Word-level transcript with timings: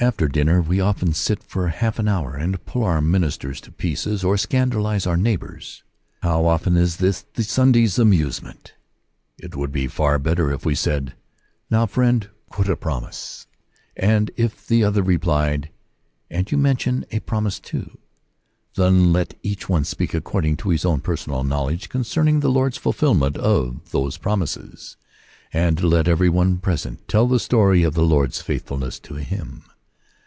After 0.00 0.28
dinner 0.28 0.62
we 0.62 0.80
often 0.80 1.12
sit 1.12 1.42
for 1.42 1.66
half 1.66 1.98
an 1.98 2.06
hour, 2.06 2.36
and 2.36 2.64
pull 2.64 2.84
our 2.84 3.00
ministers 3.02 3.60
to 3.62 3.72
pieces, 3.72 4.22
or 4.22 4.36
scandalize 4.36 5.08
our 5.08 5.16
neighbors. 5.16 5.82
How 6.22 6.44
often 6.46 6.76
is 6.76 6.98
this 6.98 7.24
the 7.34 7.42
Sunday's 7.42 7.98
amusement! 7.98 8.74
It 9.38 9.56
would 9.56 9.72
be 9.72 9.88
far 9.88 10.20
better 10.20 10.52
if 10.52 10.64
we 10.64 10.76
said," 10.76 11.14
Now, 11.70 11.84
friend, 11.86 12.30
quote 12.48 12.68
a 12.68 12.76
promise, 12.76 13.48
and 13.96 14.30
if 14.36 14.68
the 14.68 14.84
other 14.84 15.02
replied, 15.02 15.68
"And 16.30 16.48
you 16.52 16.58
mention 16.58 17.04
a 17.10 17.18
promise 17.18 17.58
too. 17.58 17.98
Then 18.76 19.12
let 19.12 19.34
each 19.42 19.68
one 19.68 19.82
speak 19.82 20.14
according 20.14 20.58
to 20.58 20.68
his 20.68 20.84
own 20.84 21.00
personal 21.00 21.42
knowledge 21.42 21.88
concerning 21.88 22.38
the 22.38 22.52
Lord's 22.52 22.76
fulfilment 22.76 23.36
of 23.36 23.90
those 23.90 24.16
promises, 24.16 24.96
and 25.52 25.82
let 25.82 26.06
every 26.06 26.28
one 26.28 26.58
present 26.58 27.08
tell 27.08 27.26
the 27.26 27.40
story 27.40 27.82
of 27.82 27.94
the 27.94 28.04
Lord*s 28.06 28.40
faithfulness 28.40 29.00
to 29.00 29.14
him. 29.16 29.64